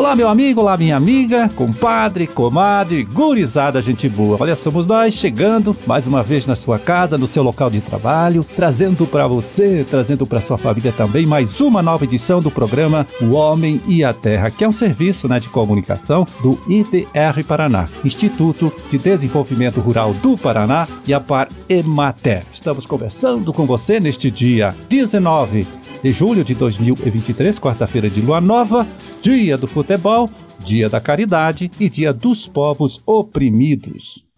Olá, 0.00 0.16
meu 0.16 0.28
amigo, 0.28 0.62
olá, 0.62 0.78
minha 0.78 0.96
amiga, 0.96 1.50
compadre, 1.50 2.26
comadre, 2.26 3.04
gurizada, 3.04 3.82
gente 3.82 4.08
boa. 4.08 4.38
Olha, 4.40 4.56
somos 4.56 4.86
nós 4.86 5.12
chegando 5.12 5.76
mais 5.86 6.06
uma 6.06 6.22
vez 6.22 6.46
na 6.46 6.56
sua 6.56 6.78
casa, 6.78 7.18
no 7.18 7.28
seu 7.28 7.42
local 7.42 7.68
de 7.68 7.82
trabalho, 7.82 8.42
trazendo 8.42 9.06
para 9.06 9.26
você, 9.26 9.84
trazendo 9.86 10.26
para 10.26 10.40
sua 10.40 10.56
família 10.56 10.90
também 10.90 11.26
mais 11.26 11.60
uma 11.60 11.82
nova 11.82 12.04
edição 12.04 12.40
do 12.40 12.50
programa 12.50 13.06
O 13.20 13.34
Homem 13.34 13.78
e 13.86 14.02
a 14.02 14.14
Terra, 14.14 14.50
que 14.50 14.64
é 14.64 14.68
um 14.68 14.72
serviço 14.72 15.28
né, 15.28 15.38
de 15.38 15.50
comunicação 15.50 16.26
do 16.42 16.58
IDR 16.66 17.44
Paraná, 17.46 17.84
Instituto 18.02 18.72
de 18.90 18.96
Desenvolvimento 18.96 19.80
Rural 19.80 20.14
do 20.14 20.34
Paraná 20.34 20.88
e 21.06 21.12
a 21.12 21.20
Par 21.20 21.46
Emater. 21.68 22.42
Estamos 22.50 22.86
conversando 22.86 23.52
com 23.52 23.66
você 23.66 24.00
neste 24.00 24.30
dia 24.30 24.74
19 24.88 25.79
de 26.02 26.12
julho 26.12 26.44
de 26.44 26.54
2023, 26.54 27.58
quarta-feira 27.58 28.08
de 28.08 28.20
lua 28.20 28.40
nova, 28.40 28.86
dia 29.20 29.56
do 29.56 29.66
futebol, 29.66 30.30
dia 30.58 30.88
da 30.88 31.00
caridade 31.00 31.70
e 31.78 31.88
dia 31.88 32.12
dos 32.12 32.48
povos 32.48 33.02
oprimidos. 33.04 34.29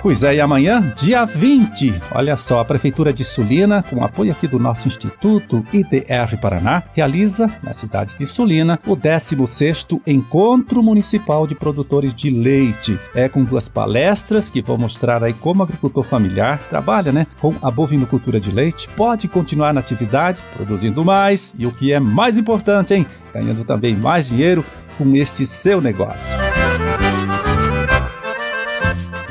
Pois 0.00 0.22
é, 0.22 0.36
e 0.36 0.40
amanhã, 0.40 0.94
dia 0.96 1.24
20, 1.24 2.02
olha 2.12 2.36
só, 2.36 2.60
a 2.60 2.64
Prefeitura 2.64 3.12
de 3.12 3.24
Sulina, 3.24 3.82
com 3.82 4.04
apoio 4.04 4.30
aqui 4.30 4.46
do 4.46 4.58
nosso 4.58 4.86
Instituto 4.86 5.64
IDR 5.72 6.38
Paraná, 6.40 6.84
realiza, 6.94 7.50
na 7.62 7.74
cidade 7.74 8.16
de 8.16 8.24
Sulina, 8.24 8.78
o 8.86 8.96
16º 8.96 10.00
Encontro 10.06 10.84
Municipal 10.84 11.48
de 11.48 11.56
Produtores 11.56 12.14
de 12.14 12.30
Leite. 12.30 12.96
É 13.12 13.28
com 13.28 13.42
duas 13.42 13.68
palestras 13.68 14.48
que 14.48 14.62
vão 14.62 14.78
mostrar 14.78 15.24
aí 15.24 15.32
como 15.32 15.60
o 15.60 15.64
agricultor 15.64 16.04
familiar 16.04 16.60
trabalha, 16.70 17.10
né, 17.10 17.26
com 17.40 17.52
a 17.60 17.68
bovinocultura 17.68 18.38
de 18.38 18.52
leite, 18.52 18.88
pode 18.96 19.26
continuar 19.26 19.74
na 19.74 19.80
atividade, 19.80 20.40
produzindo 20.56 21.04
mais 21.04 21.52
e 21.58 21.66
o 21.66 21.72
que 21.72 21.92
é 21.92 21.98
mais 21.98 22.36
importante, 22.36 22.94
hein, 22.94 23.04
ganhando 23.34 23.64
também 23.64 23.96
mais 23.96 24.28
dinheiro 24.28 24.64
com 24.96 25.12
este 25.16 25.44
seu 25.44 25.80
negócio. 25.80 26.38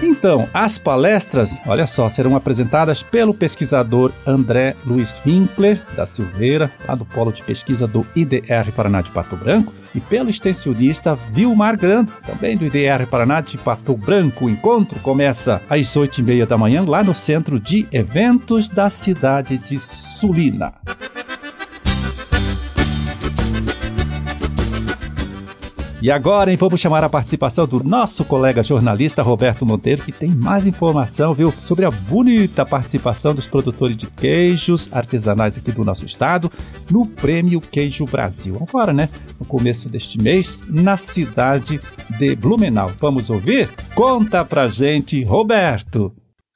Então, 0.02 0.48
as 0.54 0.78
palestras, 0.78 1.58
olha 1.66 1.88
só, 1.88 2.08
serão 2.10 2.36
apresentadas 2.36 3.02
pelo 3.02 3.34
pesquisador 3.34 4.12
André 4.26 4.76
Luiz 4.86 5.20
Winkler 5.26 5.82
da 5.96 6.06
Silveira, 6.06 6.72
lá 6.88 6.94
do 6.94 7.04
Polo 7.06 7.32
de 7.32 7.44
Pesquisa 7.44 7.88
do 7.88 8.06
IDR 8.16 8.72
Paraná 8.76 9.02
de 9.02 9.10
Pato 9.10 9.36
Branco, 9.36 9.74
e 9.96 10.00
pelo 10.00 10.30
extensionista 10.30 11.16
Vilmar 11.32 11.78
Grando, 11.78 12.12
também 12.26 12.56
do 12.56 12.66
IDR 12.66 13.08
Paraná 13.10 13.42
de 13.42 13.58
Pato 13.58 13.96
Branco. 13.96 14.46
O 14.46 14.50
encontro 14.50 15.00
começa 15.00 15.62
às 15.68 15.96
oito 15.96 16.20
e 16.20 16.24
meia 16.24 16.46
da 16.46 16.58
manhã, 16.58 16.84
lá 16.86 17.04
no 17.04 17.16
Centro 17.16 17.60
de 17.60 17.88
Eventos 17.92 18.70
da 18.70 18.90
cidade 18.90 19.58
de 19.58 19.80
Sulina. 19.80 20.74
E 26.00 26.12
agora, 26.12 26.52
hein, 26.52 26.58
vamos 26.58 26.80
chamar 26.80 27.04
a 27.04 27.10
participação 27.10 27.66
do 27.66 27.84
nosso 27.84 28.24
colega 28.24 28.62
jornalista 28.62 29.24
Roberto 29.24 29.66
Monteiro, 29.66 30.04
que 30.04 30.12
tem 30.12 30.30
mais 30.30 30.68
informação, 30.68 31.34
viu, 31.34 31.52
sobre 31.52 31.86
a 31.86 31.90
bonita 31.90 32.64
participação 32.64 33.34
dos 33.34 33.48
produtores 33.48 33.98
de 33.98 34.08
queijos 34.12 34.90
artesanais 34.92 35.58
aqui 35.58 35.72
do 35.72 35.84
nosso 35.84 36.06
estado 36.06 36.52
no 36.92 37.04
Prêmio 37.04 37.60
Queijo 37.60 38.06
Brasil. 38.06 38.62
Agora, 38.62 38.94
né, 38.94 39.10
no 39.40 39.46
começo 39.48 39.90
deste 39.90 40.22
mês, 40.22 40.60
na 40.70 40.98
cidade 40.98 41.82
de 42.20 42.36
Blumenau. 42.36 42.92
Vamos 43.00 43.32
ouvir? 43.32 43.68
Conta 43.96 44.46
pra 44.46 44.68
gente, 44.68 45.24
Roberto. 45.24 46.14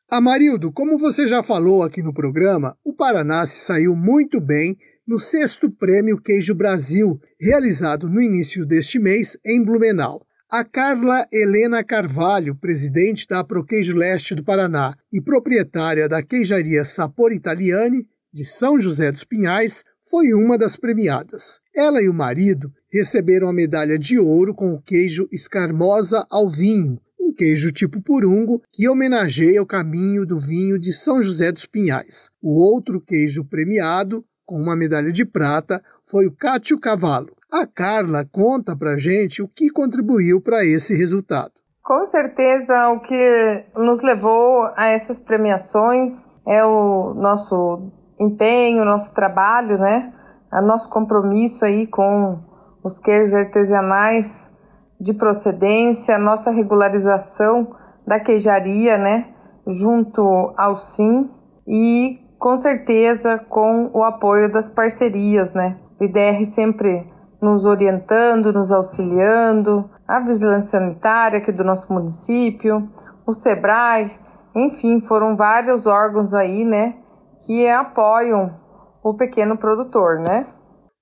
Amarildo, 0.07 0.71
como 0.71 0.99
você 0.99 1.25
já 1.25 1.41
falou 1.41 1.81
aqui 1.81 2.03
no 2.03 2.13
programa, 2.13 2.75
o 2.85 2.93
Paraná 2.93 3.43
se 3.47 3.65
saiu 3.65 3.95
muito 3.95 4.39
bem 4.39 4.75
no 5.11 5.19
sexto 5.19 5.69
Prêmio 5.69 6.17
Queijo 6.17 6.55
Brasil, 6.55 7.19
realizado 7.37 8.07
no 8.07 8.21
início 8.21 8.65
deste 8.65 8.97
mês 8.97 9.35
em 9.45 9.61
Blumenau. 9.61 10.25
A 10.49 10.63
Carla 10.63 11.27
Helena 11.29 11.83
Carvalho, 11.83 12.55
presidente 12.55 13.27
da 13.27 13.43
Proqueijo 13.43 13.93
Leste 13.93 14.33
do 14.33 14.41
Paraná 14.41 14.95
e 15.11 15.19
proprietária 15.19 16.07
da 16.07 16.23
queijaria 16.23 16.85
Sapor 16.85 17.33
Italiani, 17.33 18.07
de 18.33 18.45
São 18.45 18.79
José 18.79 19.11
dos 19.11 19.25
Pinhais, 19.25 19.83
foi 20.09 20.33
uma 20.33 20.57
das 20.57 20.77
premiadas. 20.77 21.59
Ela 21.75 22.01
e 22.01 22.07
o 22.07 22.13
marido 22.13 22.71
receberam 22.89 23.49
a 23.49 23.53
medalha 23.53 23.99
de 23.99 24.17
ouro 24.17 24.55
com 24.55 24.73
o 24.73 24.81
queijo 24.81 25.27
escarmosa 25.29 26.25
ao 26.29 26.49
vinho, 26.49 27.01
um 27.19 27.33
queijo 27.33 27.69
tipo 27.69 28.01
purungo 28.01 28.61
que 28.71 28.87
homenageia 28.87 29.61
o 29.61 29.65
caminho 29.65 30.25
do 30.25 30.39
vinho 30.39 30.79
de 30.79 30.93
São 30.93 31.21
José 31.21 31.51
dos 31.51 31.65
Pinhais. 31.65 32.29
O 32.41 32.61
outro 32.63 33.01
queijo 33.01 33.43
premiado 33.43 34.23
com 34.51 34.57
uma 34.57 34.75
medalha 34.75 35.13
de 35.13 35.23
prata 35.23 35.81
foi 36.03 36.27
o 36.27 36.35
Cátio 36.35 36.77
Cavalo. 36.77 37.29
A 37.49 37.65
Carla 37.65 38.25
conta 38.29 38.75
pra 38.77 38.97
gente 38.97 39.41
o 39.41 39.47
que 39.47 39.69
contribuiu 39.69 40.41
para 40.41 40.65
esse 40.65 40.93
resultado. 40.93 41.53
Com 41.81 42.05
certeza, 42.11 42.89
o 42.89 42.99
que 42.99 43.63
nos 43.77 44.01
levou 44.03 44.69
a 44.75 44.87
essas 44.87 45.17
premiações 45.21 46.11
é 46.45 46.65
o 46.65 47.13
nosso 47.13 47.91
empenho, 48.19 48.83
nosso 48.83 49.13
trabalho, 49.13 49.77
né? 49.77 50.11
O 50.51 50.61
nosso 50.61 50.89
compromisso 50.89 51.63
aí 51.63 51.87
com 51.87 52.37
os 52.83 52.99
queijos 52.99 53.33
artesanais 53.33 54.45
de 54.99 55.13
procedência, 55.13 56.17
nossa 56.17 56.51
regularização 56.51 57.73
da 58.05 58.19
queijaria, 58.19 58.97
né? 58.97 59.29
Junto 59.65 60.53
ao 60.57 60.77
SIM 60.77 61.29
e 61.65 62.20
com 62.41 62.57
certeza 62.57 63.37
com 63.47 63.91
o 63.93 64.03
apoio 64.03 64.51
das 64.51 64.67
parcerias, 64.67 65.53
né? 65.53 65.77
O 65.99 66.03
IDR 66.03 66.43
sempre 66.55 67.07
nos 67.39 67.63
orientando, 67.65 68.51
nos 68.51 68.71
auxiliando, 68.71 69.87
a 70.07 70.19
Vigilância 70.19 70.71
Sanitária 70.71 71.37
aqui 71.37 71.51
do 71.51 71.63
nosso 71.63 71.93
município, 71.93 72.89
o 73.27 73.33
SEBRAE, 73.35 74.17
enfim, 74.55 75.01
foram 75.07 75.37
vários 75.37 75.85
órgãos 75.85 76.33
aí, 76.33 76.65
né, 76.65 76.95
que 77.45 77.67
apoiam 77.67 78.59
o 79.03 79.13
pequeno 79.13 79.55
produtor, 79.55 80.19
né? 80.19 80.47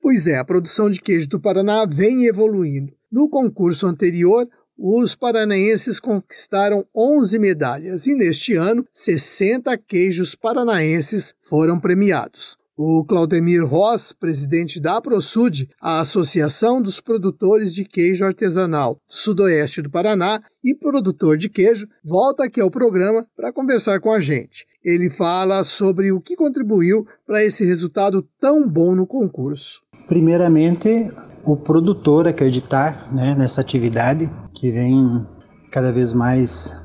Pois 0.02 0.28
é, 0.28 0.40
a 0.40 0.46
produção 0.46 0.90
de 0.90 1.00
queijo 1.00 1.30
do 1.30 1.42
Paraná 1.42 1.86
vem 1.90 2.26
evoluindo. 2.28 2.92
No 3.10 3.30
concurso 3.30 3.88
anterior, 3.88 4.46
os 4.80 5.14
paranaenses 5.14 6.00
conquistaram 6.00 6.86
11 6.96 7.38
medalhas 7.38 8.08
e 8.08 8.16
neste 8.16 8.56
ano 8.56 8.86
60 8.94 9.78
queijos 9.78 10.36
paranaenses 10.36 11.34
foram 11.42 11.78
premiados. 11.78 12.58
O 12.78 13.04
Claudemir 13.04 13.66
Ross, 13.66 14.14
presidente 14.14 14.80
da 14.80 15.02
ProSud, 15.02 15.68
a 15.82 16.00
Associação 16.00 16.82
dos 16.82 17.02
Produtores 17.02 17.76
de 17.76 17.84
Queijo 17.84 18.24
Artesanal 18.24 18.94
do 18.94 19.00
Sudoeste 19.10 19.82
do 19.82 19.90
Paraná 19.90 20.42
e 20.64 20.74
produtor 20.74 21.36
de 21.36 21.50
queijo, 21.50 21.86
volta 22.02 22.46
aqui 22.46 22.62
ao 22.62 22.72
programa 22.72 23.28
para 23.36 23.52
conversar 23.52 24.00
com 24.00 24.14
a 24.14 24.22
gente. 24.22 24.66
Ele 24.82 25.10
fala 25.10 25.62
sobre 25.66 26.14
o 26.14 26.22
que 26.22 26.38
contribuiu 26.38 27.06
para 27.28 27.44
esse 27.44 27.66
resultado 27.66 28.26
tão 28.40 28.70
bom 28.70 28.96
no 28.96 29.06
concurso. 29.06 29.82
Primeiramente, 30.08 31.12
o 31.52 31.58
produtor 31.58 32.28
acreditar 32.28 33.12
né, 33.12 33.34
nessa 33.36 33.62
atividade 33.62 34.30
que 34.54 34.70
vem 34.70 35.26
cada 35.72 35.92
vez 35.92 36.14
mais 36.14 36.80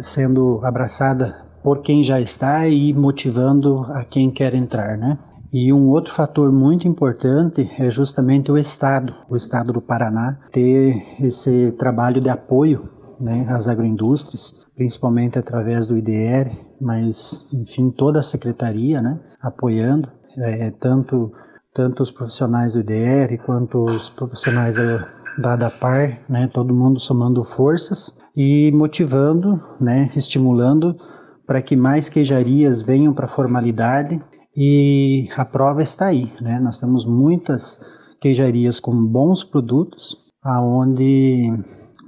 sendo 0.00 0.60
abraçada 0.64 1.34
por 1.62 1.82
quem 1.82 2.02
já 2.02 2.18
está 2.18 2.66
e 2.66 2.94
motivando 2.94 3.84
a 3.90 4.02
quem 4.04 4.30
quer 4.30 4.54
entrar, 4.54 4.96
né? 4.96 5.18
E 5.52 5.70
um 5.72 5.90
outro 5.90 6.14
fator 6.14 6.50
muito 6.50 6.88
importante 6.88 7.70
é 7.78 7.90
justamente 7.90 8.50
o 8.50 8.56
Estado, 8.56 9.14
o 9.28 9.36
Estado 9.36 9.74
do 9.74 9.82
Paraná, 9.82 10.38
ter 10.50 10.96
esse 11.20 11.72
trabalho 11.72 12.22
de 12.22 12.30
apoio 12.30 12.88
né, 13.20 13.44
às 13.50 13.68
agroindústrias, 13.68 14.66
principalmente 14.74 15.38
através 15.38 15.86
do 15.86 15.98
IDR, 15.98 16.50
mas, 16.80 17.46
enfim, 17.52 17.90
toda 17.90 18.20
a 18.20 18.22
secretaria 18.22 19.02
né, 19.02 19.20
apoiando, 19.42 20.08
é, 20.38 20.70
tanto 20.70 21.30
tanto 21.74 22.02
os 22.02 22.10
profissionais 22.10 22.72
do 22.72 22.80
IDR 22.80 23.38
quanto 23.44 23.84
os 23.84 24.08
profissionais 24.10 24.74
da, 24.74 25.08
da 25.38 25.52
ADAPAR, 25.54 26.20
né, 26.28 26.48
todo 26.52 26.74
mundo 26.74 27.00
somando 27.00 27.42
forças 27.44 28.18
e 28.36 28.70
motivando, 28.72 29.60
né, 29.80 30.10
estimulando 30.14 30.96
para 31.46 31.62
que 31.62 31.76
mais 31.76 32.08
queijarias 32.08 32.82
venham 32.82 33.12
para 33.12 33.26
a 33.26 33.28
formalidade 33.28 34.22
e 34.56 35.28
a 35.36 35.44
prova 35.44 35.82
está 35.82 36.06
aí, 36.06 36.30
né? 36.40 36.60
Nós 36.60 36.78
temos 36.78 37.06
muitas 37.06 37.82
queijarias 38.20 38.78
com 38.78 39.04
bons 39.06 39.42
produtos, 39.42 40.16
aonde 40.42 41.50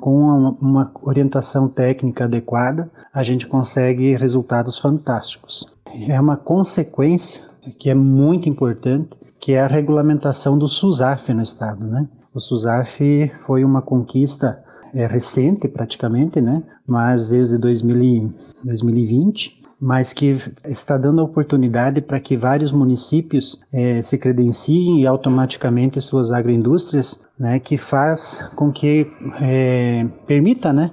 com 0.00 0.18
uma, 0.18 0.50
uma 0.60 0.92
orientação 1.02 1.68
técnica 1.68 2.24
adequada 2.24 2.90
a 3.12 3.22
gente 3.22 3.46
consegue 3.46 4.14
resultados 4.14 4.78
fantásticos. 4.78 5.66
É 6.08 6.20
uma 6.20 6.36
consequência 6.36 7.42
que 7.78 7.88
é 7.88 7.94
muito 7.94 8.48
importante 8.48 9.16
que 9.44 9.52
é 9.52 9.60
a 9.60 9.66
regulamentação 9.66 10.56
do 10.56 10.66
SUSAF 10.66 11.30
no 11.34 11.42
estado, 11.42 11.84
né? 11.84 12.08
O 12.32 12.40
SUSAF 12.40 13.30
foi 13.44 13.62
uma 13.62 13.82
conquista 13.82 14.64
é, 14.94 15.06
recente 15.06 15.68
praticamente, 15.68 16.40
né? 16.40 16.62
Mas 16.86 17.28
desde 17.28 17.58
2000, 17.58 18.32
2020, 18.64 19.62
mas 19.78 20.14
que 20.14 20.40
está 20.64 20.96
dando 20.96 21.22
oportunidade 21.22 22.00
para 22.00 22.18
que 22.20 22.38
vários 22.38 22.72
municípios 22.72 23.62
é, 23.70 24.00
se 24.00 24.16
credenciem 24.16 25.02
e 25.02 25.06
automaticamente 25.06 26.00
suas 26.00 26.32
agroindústrias, 26.32 27.22
né, 27.38 27.58
que 27.58 27.76
faz 27.76 28.50
com 28.56 28.72
que 28.72 29.12
é, 29.42 30.06
permita, 30.26 30.72
né, 30.72 30.90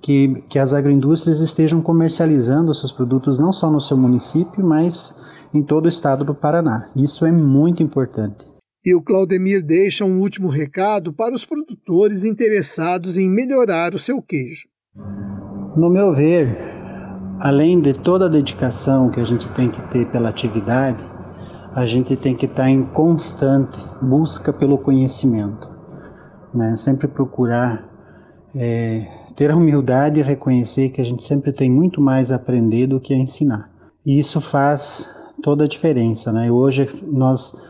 que, 0.00 0.44
que 0.48 0.60
as 0.60 0.72
agroindústrias 0.72 1.40
estejam 1.40 1.82
comercializando 1.82 2.72
seus 2.72 2.92
produtos 2.92 3.40
não 3.40 3.52
só 3.52 3.68
no 3.68 3.80
seu 3.80 3.96
município, 3.96 4.64
mas 4.64 5.16
em 5.52 5.62
todo 5.62 5.86
o 5.86 5.88
estado 5.88 6.24
do 6.24 6.34
Paraná. 6.34 6.90
Isso 6.96 7.24
é 7.24 7.32
muito 7.32 7.82
importante. 7.82 8.46
E 8.84 8.94
o 8.94 9.02
Claudemir 9.02 9.64
deixa 9.64 10.04
um 10.04 10.20
último 10.20 10.48
recado 10.48 11.12
para 11.12 11.34
os 11.34 11.44
produtores 11.44 12.24
interessados 12.24 13.16
em 13.16 13.28
melhorar 13.28 13.94
o 13.94 13.98
seu 13.98 14.22
queijo. 14.22 14.68
No 15.76 15.90
meu 15.90 16.14
ver, 16.14 16.56
além 17.40 17.80
de 17.80 17.92
toda 17.92 18.26
a 18.26 18.28
dedicação 18.28 19.10
que 19.10 19.20
a 19.20 19.24
gente 19.24 19.48
tem 19.54 19.68
que 19.68 19.82
ter 19.90 20.06
pela 20.10 20.28
atividade, 20.28 21.04
a 21.74 21.84
gente 21.86 22.16
tem 22.16 22.36
que 22.36 22.46
estar 22.46 22.68
em 22.68 22.84
constante 22.84 23.78
busca 24.00 24.52
pelo 24.52 24.78
conhecimento. 24.78 25.70
Né? 26.54 26.76
Sempre 26.76 27.08
procurar 27.08 27.88
é, 28.54 29.06
ter 29.36 29.50
a 29.50 29.56
humildade 29.56 30.20
e 30.20 30.22
reconhecer 30.22 30.90
que 30.90 31.00
a 31.00 31.04
gente 31.04 31.24
sempre 31.24 31.52
tem 31.52 31.70
muito 31.70 32.00
mais 32.00 32.32
a 32.32 32.36
aprender 32.36 32.86
do 32.86 33.00
que 33.00 33.12
a 33.12 33.18
ensinar. 33.18 33.70
E 34.04 34.18
isso 34.18 34.40
faz 34.40 35.17
toda 35.42 35.64
a 35.64 35.68
diferença. 35.68 36.32
Né? 36.32 36.50
Hoje 36.50 36.88
nós 37.06 37.60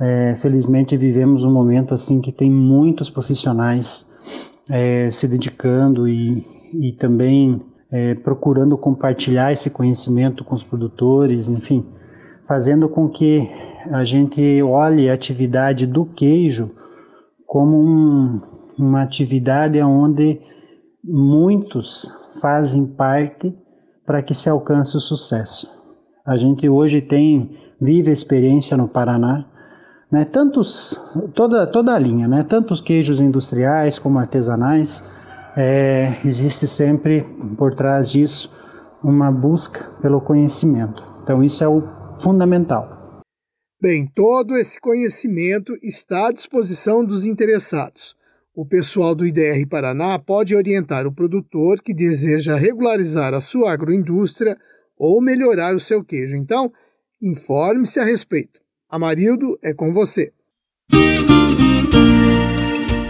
é, 0.00 0.34
felizmente 0.36 0.96
vivemos 0.96 1.44
um 1.44 1.52
momento 1.52 1.94
assim 1.94 2.20
que 2.20 2.32
tem 2.32 2.50
muitos 2.50 3.08
profissionais 3.08 4.12
é, 4.68 5.10
se 5.10 5.28
dedicando 5.28 6.08
e, 6.08 6.44
e 6.72 6.92
também 6.92 7.62
é, 7.90 8.14
procurando 8.14 8.76
compartilhar 8.76 9.52
esse 9.52 9.70
conhecimento 9.70 10.44
com 10.44 10.54
os 10.54 10.64
produtores, 10.64 11.48
enfim, 11.48 11.86
fazendo 12.46 12.88
com 12.88 13.08
que 13.08 13.48
a 13.90 14.02
gente 14.04 14.62
olhe 14.62 15.08
a 15.08 15.14
atividade 15.14 15.86
do 15.86 16.04
queijo 16.04 16.70
como 17.46 17.76
um, 17.76 18.40
uma 18.78 19.02
atividade 19.02 19.80
onde 19.80 20.40
muitos 21.04 22.10
fazem 22.40 22.86
parte 22.86 23.54
para 24.04 24.22
que 24.22 24.34
se 24.34 24.48
alcance 24.48 24.96
o 24.96 25.00
sucesso. 25.00 25.83
A 26.26 26.36
gente 26.36 26.68
hoje 26.68 27.00
tem 27.00 27.58
vive 27.80 28.10
a 28.10 28.12
experiência 28.12 28.76
no 28.76 28.88
Paraná 28.88 29.46
né? 30.14 30.24
Tantos, 30.24 30.96
toda, 31.34 31.66
toda 31.66 31.92
a 31.92 31.98
linha, 31.98 32.28
né? 32.28 32.44
tantos 32.48 32.80
queijos 32.80 33.18
industriais 33.18 33.98
como 33.98 34.20
artesanais, 34.20 35.04
é, 35.56 36.16
existe 36.24 36.68
sempre 36.68 37.22
por 37.58 37.74
trás 37.74 38.12
disso 38.12 38.48
uma 39.02 39.32
busca 39.32 39.80
pelo 40.00 40.20
conhecimento. 40.20 41.02
Então 41.22 41.42
isso 41.42 41.64
é 41.64 41.68
o 41.68 41.82
fundamental. 42.20 43.22
Bem, 43.82 44.06
todo 44.06 44.56
esse 44.56 44.80
conhecimento 44.80 45.74
está 45.82 46.28
à 46.28 46.32
disposição 46.32 47.04
dos 47.04 47.26
interessados. 47.26 48.14
O 48.54 48.64
pessoal 48.64 49.16
do 49.16 49.26
IDR 49.26 49.66
Paraná 49.68 50.16
pode 50.16 50.54
orientar 50.54 51.08
o 51.08 51.12
produtor 51.12 51.82
que 51.82 51.92
deseja 51.92 52.54
regularizar 52.54 53.34
a 53.34 53.40
sua 53.40 53.72
agroindústria 53.72 54.56
ou 55.04 55.20
melhorar 55.20 55.74
o 55.74 55.80
seu 55.80 56.02
queijo. 56.02 56.34
Então, 56.34 56.72
informe-se 57.20 58.00
a 58.00 58.04
respeito. 58.04 58.60
Amarildo, 58.90 59.58
é 59.62 59.74
com 59.74 59.92
você. 59.92 60.32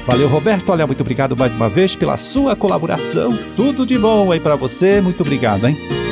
Valeu, 0.06 0.29
Roberto. 0.29 0.70
Olha, 0.70 0.87
muito 0.87 1.00
obrigado 1.00 1.37
mais 1.37 1.52
uma 1.55 1.69
vez 1.69 1.94
pela 1.96 2.17
sua 2.17 2.56
colaboração. 2.56 3.32
Tudo 3.56 3.87
de 3.87 3.99
bom 3.99 4.32
aí 4.32 4.41
para 4.41 4.56
você. 4.56 5.00
Muito 5.00 5.23
obrigado, 5.23 5.67
hein? 5.67 6.03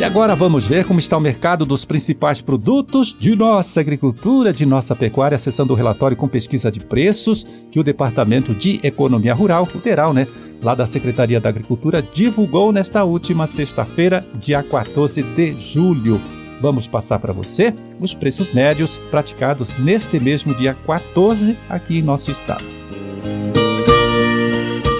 E 0.00 0.02
agora 0.04 0.34
vamos 0.34 0.66
ver 0.66 0.86
como 0.86 0.98
está 0.98 1.14
o 1.14 1.20
mercado 1.20 1.66
dos 1.66 1.84
principais 1.84 2.40
produtos 2.40 3.14
de 3.14 3.36
nossa 3.36 3.80
agricultura, 3.80 4.50
de 4.50 4.64
nossa 4.64 4.96
pecuária, 4.96 5.36
acessando 5.36 5.74
o 5.74 5.76
relatório 5.76 6.16
com 6.16 6.26
pesquisa 6.26 6.72
de 6.72 6.80
preços 6.80 7.46
que 7.70 7.78
o 7.78 7.84
Departamento 7.84 8.54
de 8.54 8.80
Economia 8.82 9.34
Rural, 9.34 9.66
Federal, 9.66 10.14
né, 10.14 10.26
lá 10.62 10.74
da 10.74 10.86
Secretaria 10.86 11.38
da 11.38 11.50
Agricultura, 11.50 12.00
divulgou 12.00 12.72
nesta 12.72 13.04
última 13.04 13.46
sexta-feira, 13.46 14.24
dia 14.40 14.62
14 14.62 15.22
de 15.22 15.50
julho. 15.60 16.18
Vamos 16.62 16.86
passar 16.86 17.18
para 17.18 17.34
você 17.34 17.74
os 18.00 18.14
preços 18.14 18.54
médios 18.54 18.96
praticados 19.10 19.78
neste 19.80 20.18
mesmo 20.18 20.54
dia 20.54 20.74
14 20.86 21.54
aqui 21.68 21.98
em 21.98 22.02
nosso 22.02 22.30
estado. 22.30 22.64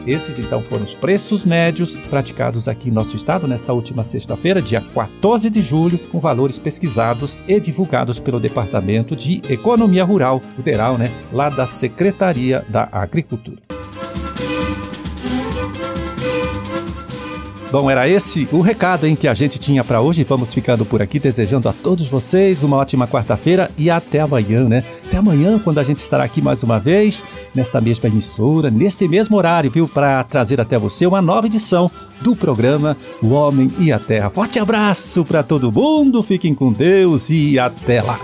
Esses 0.04 0.40
então 0.40 0.60
foram 0.60 0.82
os 0.82 0.92
preços 0.92 1.44
médios 1.44 1.94
praticados 1.94 2.66
aqui 2.66 2.88
em 2.88 2.92
nosso 2.92 3.14
estado 3.14 3.46
nesta 3.46 3.72
última 3.72 4.02
sexta-feira, 4.02 4.60
dia 4.60 4.80
14 4.80 5.48
de 5.48 5.62
julho, 5.62 5.96
com 6.10 6.18
valores 6.18 6.58
pesquisados 6.58 7.38
e 7.46 7.60
divulgados 7.60 8.18
pelo 8.18 8.40
Departamento 8.40 9.14
de 9.14 9.40
Economia 9.48 10.02
Rural 10.02 10.40
Federal, 10.56 10.98
né, 10.98 11.08
lá 11.32 11.48
da 11.48 11.64
Secretaria 11.64 12.64
da 12.68 12.88
Agricultura. 12.90 13.69
Bom, 17.70 17.88
era 17.88 18.08
esse 18.08 18.48
o 18.50 18.60
recado 18.60 19.06
em 19.06 19.14
que 19.14 19.28
a 19.28 19.34
gente 19.34 19.56
tinha 19.56 19.84
para 19.84 20.00
hoje. 20.00 20.24
Vamos 20.24 20.52
ficando 20.52 20.84
por 20.84 21.00
aqui, 21.00 21.20
desejando 21.20 21.68
a 21.68 21.72
todos 21.72 22.08
vocês 22.08 22.64
uma 22.64 22.76
ótima 22.76 23.06
quarta-feira 23.06 23.70
e 23.78 23.88
até 23.88 24.18
amanhã, 24.18 24.68
né? 24.68 24.82
Até 25.06 25.18
amanhã, 25.18 25.56
quando 25.56 25.78
a 25.78 25.84
gente 25.84 25.98
estará 25.98 26.24
aqui 26.24 26.42
mais 26.42 26.64
uma 26.64 26.80
vez, 26.80 27.24
nesta 27.54 27.80
mesma 27.80 28.08
emissora, 28.08 28.70
neste 28.70 29.06
mesmo 29.06 29.36
horário, 29.36 29.70
viu? 29.70 29.86
Para 29.86 30.24
trazer 30.24 30.60
até 30.60 30.76
você 30.76 31.06
uma 31.06 31.22
nova 31.22 31.46
edição 31.46 31.88
do 32.20 32.34
programa 32.34 32.96
O 33.22 33.28
Homem 33.28 33.70
e 33.78 33.92
a 33.92 34.00
Terra. 34.00 34.30
Forte 34.30 34.58
abraço 34.58 35.24
para 35.24 35.44
todo 35.44 35.70
mundo, 35.70 36.24
fiquem 36.24 36.52
com 36.52 36.72
Deus 36.72 37.30
e 37.30 37.56
até 37.56 38.02
lá! 38.02 38.18